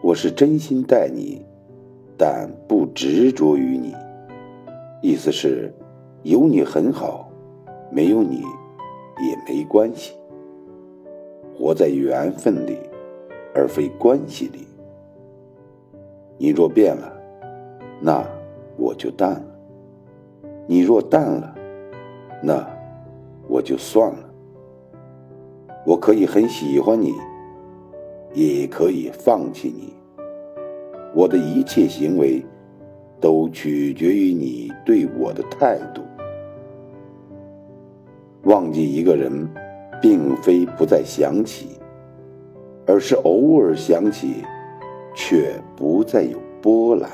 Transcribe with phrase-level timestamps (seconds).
[0.00, 1.44] 我是真心待你，
[2.16, 3.94] 但不执着于你。
[5.02, 5.72] 意思是，
[6.22, 7.28] 有你很好，
[7.90, 10.14] 没有你也没关系。
[11.56, 12.78] 活在缘分里，
[13.52, 14.66] 而非关系里。
[16.38, 17.12] 你若变了，
[18.00, 18.24] 那
[18.76, 19.42] 我就淡了；
[20.68, 21.54] 你若淡了，
[22.40, 22.64] 那
[23.48, 24.30] 我就算了。
[25.84, 27.12] 我可以很喜欢你，
[28.32, 29.92] 也可以放弃你。
[31.14, 32.44] 我的一切行为，
[33.20, 36.02] 都取决于你对我的态度。
[38.44, 39.48] 忘记一个人，
[40.00, 41.78] 并非不再想起，
[42.86, 44.44] 而是偶尔想起，
[45.14, 47.10] 却不再有波澜。